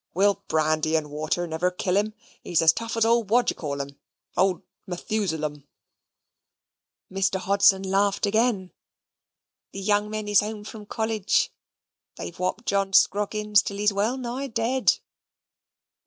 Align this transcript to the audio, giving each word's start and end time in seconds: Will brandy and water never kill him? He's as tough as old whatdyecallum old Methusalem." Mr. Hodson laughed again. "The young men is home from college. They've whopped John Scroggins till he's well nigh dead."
Will 0.15 0.41
brandy 0.47 0.95
and 0.95 1.11
water 1.11 1.45
never 1.45 1.69
kill 1.69 1.95
him? 1.95 2.15
He's 2.43 2.63
as 2.63 2.73
tough 2.73 2.97
as 2.97 3.05
old 3.05 3.27
whatdyecallum 3.27 3.97
old 4.35 4.63
Methusalem." 4.87 5.65
Mr. 7.11 7.37
Hodson 7.37 7.83
laughed 7.83 8.25
again. 8.25 8.71
"The 9.73 9.79
young 9.79 10.09
men 10.09 10.27
is 10.27 10.39
home 10.39 10.63
from 10.63 10.87
college. 10.87 11.51
They've 12.15 12.35
whopped 12.39 12.65
John 12.65 12.93
Scroggins 12.93 13.61
till 13.61 13.77
he's 13.77 13.93
well 13.93 14.17
nigh 14.17 14.47
dead." 14.47 14.93